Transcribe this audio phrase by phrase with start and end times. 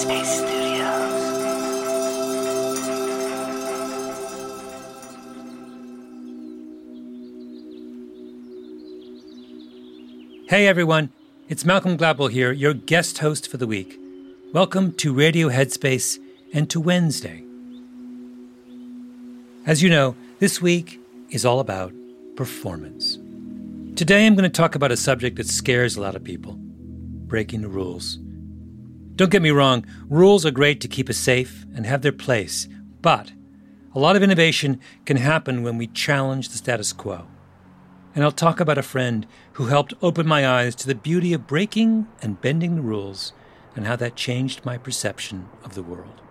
[0.00, 1.20] Headspace Studios.
[10.48, 11.10] Hey everyone,
[11.50, 14.00] it's Malcolm Gladwell here, your guest host for the week.
[14.54, 16.18] Welcome to Radio Headspace
[16.54, 17.44] and to Wednesday.
[19.66, 20.98] As you know, this week
[21.28, 21.92] is all about
[22.36, 23.18] performance.
[23.96, 27.60] Today I'm going to talk about a subject that scares a lot of people breaking
[27.60, 28.18] the rules.
[29.20, 32.66] Don't get me wrong, rules are great to keep us safe and have their place,
[33.02, 33.32] but
[33.94, 37.26] a lot of innovation can happen when we challenge the status quo.
[38.14, 41.46] And I'll talk about a friend who helped open my eyes to the beauty of
[41.46, 43.34] breaking and bending the rules
[43.76, 46.22] and how that changed my perception of the world.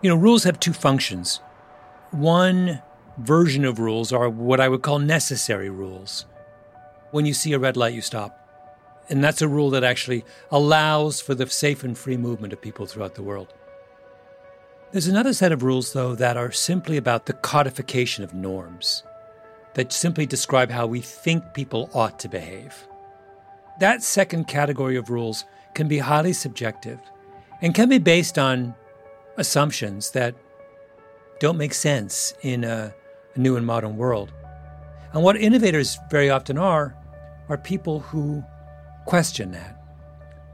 [0.00, 1.42] You know, rules have two functions.
[2.10, 2.80] One
[3.18, 6.24] version of rules are what I would call necessary rules.
[7.10, 8.45] When you see a red light, you stop.
[9.08, 12.86] And that's a rule that actually allows for the safe and free movement of people
[12.86, 13.52] throughout the world.
[14.92, 19.02] There's another set of rules, though, that are simply about the codification of norms,
[19.74, 22.86] that simply describe how we think people ought to behave.
[23.78, 25.44] That second category of rules
[25.74, 26.98] can be highly subjective
[27.60, 28.74] and can be based on
[29.36, 30.34] assumptions that
[31.40, 32.94] don't make sense in a,
[33.34, 34.32] a new and modern world.
[35.12, 36.96] And what innovators very often are,
[37.48, 38.42] are people who
[39.06, 39.80] question that,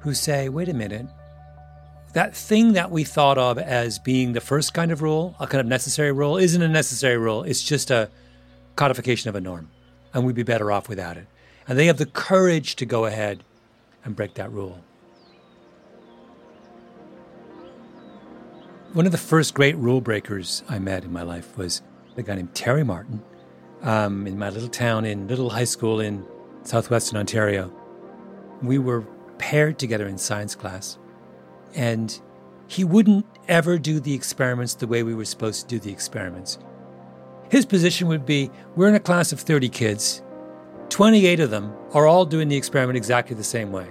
[0.00, 1.06] who say, wait a minute,
[2.12, 5.60] that thing that we thought of as being the first kind of rule, a kind
[5.60, 7.44] of necessary rule, isn't a necessary rule.
[7.44, 8.10] It's just a
[8.74, 9.70] codification of a norm,
[10.12, 11.26] and we'd be better off without it.
[11.68, 13.44] And they have the courage to go ahead
[14.04, 14.82] and break that rule.
[18.92, 21.82] One of the first great rule breakers I met in my life was
[22.16, 23.22] a guy named Terry Martin
[23.82, 26.26] um, in my little town in Little High School in
[26.64, 27.72] southwestern Ontario.
[28.62, 29.02] We were
[29.38, 30.98] paired together in science class,
[31.74, 32.20] and
[32.66, 36.58] he wouldn't ever do the experiments the way we were supposed to do the experiments.
[37.50, 40.22] His position would be we're in a class of 30 kids,
[40.90, 43.86] 28 of them are all doing the experiment exactly the same way.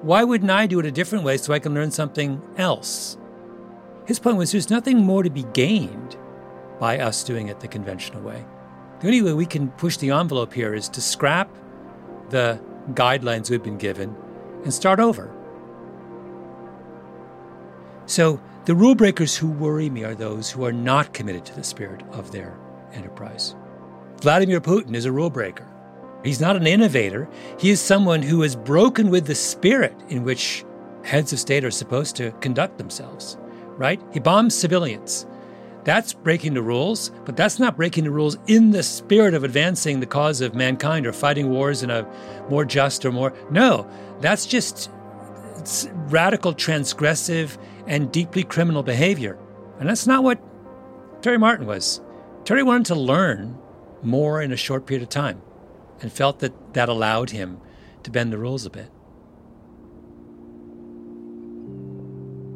[0.00, 3.16] Why wouldn't I do it a different way so I can learn something else?
[4.06, 6.16] His point was there's nothing more to be gained
[6.80, 8.44] by us doing it the conventional way.
[9.00, 11.54] The only way we can push the envelope here is to scrap
[12.30, 12.60] the
[12.90, 14.16] guidelines we've been given
[14.64, 15.34] and start over.
[18.06, 21.64] So, the rule breakers who worry me are those who are not committed to the
[21.64, 22.56] spirit of their
[22.92, 23.56] enterprise.
[24.20, 25.66] Vladimir Putin is a rule breaker.
[26.22, 27.28] He's not an innovator.
[27.58, 30.64] He is someone who has broken with the spirit in which
[31.02, 33.36] heads of state are supposed to conduct themselves
[33.76, 34.00] right?
[34.12, 35.26] He bombs civilians.
[35.84, 39.98] That's breaking the rules, but that's not breaking the rules in the spirit of advancing
[39.98, 42.08] the cause of mankind or fighting wars in a
[42.48, 43.34] more just or more.
[43.50, 44.90] No, that's just
[46.08, 49.38] radical, transgressive, and deeply criminal behavior.
[49.80, 50.40] And that's not what
[51.20, 52.00] Terry Martin was.
[52.44, 53.58] Terry wanted to learn
[54.02, 55.42] more in a short period of time
[56.00, 57.60] and felt that that allowed him
[58.02, 58.90] to bend the rules a bit.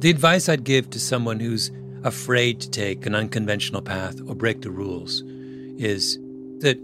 [0.00, 1.70] The advice I'd give to someone who's
[2.04, 5.22] afraid to take an unconventional path or break the rules
[5.78, 6.18] is
[6.60, 6.78] that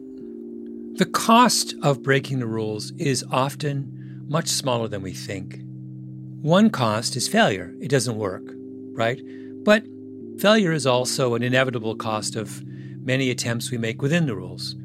[0.99, 5.61] the cost of breaking the rules is often much smaller than we think.
[6.41, 7.75] One cost is failure.
[7.81, 8.45] It doesn't work,
[8.93, 9.21] right?
[9.65, 9.85] But
[10.39, 12.65] failure is also an inevitable cost of
[13.05, 14.77] many attempts we make within the rules.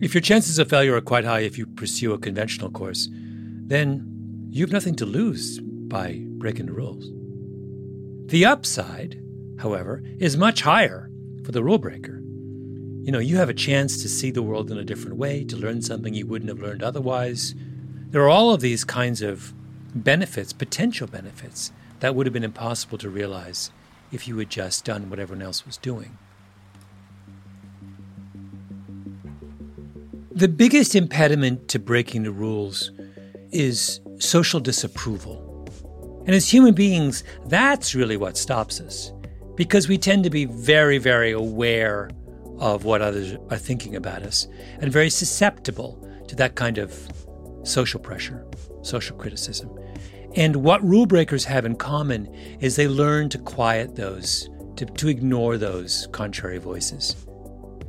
[0.00, 4.48] If your chances of failure are quite high if you pursue a conventional course, then
[4.50, 7.10] you have nothing to lose by breaking the rules.
[8.30, 9.21] The upside,
[9.62, 11.08] however, is much higher
[11.44, 12.20] for the rule breaker.
[13.04, 15.56] You know, you have a chance to see the world in a different way, to
[15.56, 17.54] learn something you wouldn't have learned otherwise.
[18.10, 19.52] There are all of these kinds of
[19.94, 23.70] benefits, potential benefits, that would have been impossible to realize
[24.10, 26.18] if you had just done what everyone else was doing.
[30.30, 32.90] The biggest impediment to breaking the rules
[33.50, 35.48] is social disapproval.
[36.26, 39.12] And as human beings, that's really what stops us.
[39.54, 42.10] Because we tend to be very, very aware
[42.58, 44.46] of what others are thinking about us
[44.80, 47.08] and very susceptible to that kind of
[47.64, 48.46] social pressure,
[48.82, 49.70] social criticism.
[50.34, 52.26] And what rule breakers have in common
[52.60, 57.16] is they learn to quiet those, to, to ignore those contrary voices.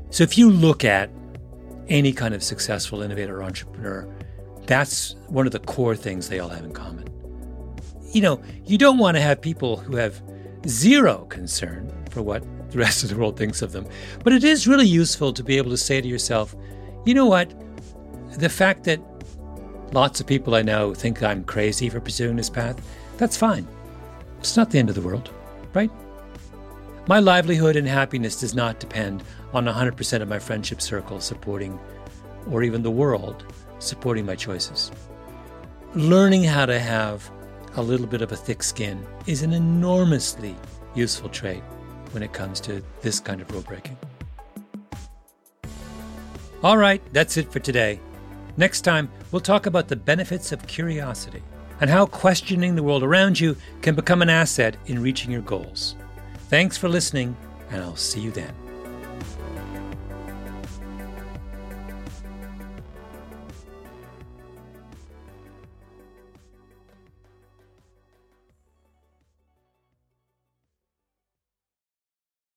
[0.10, 1.10] So if you look at
[1.88, 4.08] any kind of successful innovator or entrepreneur,
[4.66, 7.14] that's one of the core things they all have in common
[8.14, 10.22] you know, you don't want to have people who have
[10.68, 13.86] zero concern for what the rest of the world thinks of them.
[14.24, 16.56] But it is really useful to be able to say to yourself,
[17.06, 17.54] you know what?
[18.38, 19.00] The fact that
[19.94, 22.84] Lots of people I know think I'm crazy for pursuing this path.
[23.18, 23.68] That's fine.
[24.40, 25.30] It's not the end of the world,
[25.76, 25.92] right?
[27.08, 29.24] My livelihood and happiness does not depend
[29.54, 31.80] on 100% of my friendship circle supporting,
[32.50, 33.46] or even the world
[33.78, 34.92] supporting my choices.
[35.94, 37.30] Learning how to have
[37.76, 40.56] a little bit of a thick skin is an enormously
[40.96, 41.64] useful trait
[42.12, 43.98] when it comes to this kind of rule breaking.
[46.64, 48.00] All right, that's it for today.
[48.56, 51.42] Next time, we'll talk about the benefits of curiosity
[51.82, 55.96] and how questioning the world around you can become an asset in reaching your goals.
[56.50, 57.36] Thanks for listening,
[57.72, 58.63] and I'll see you then.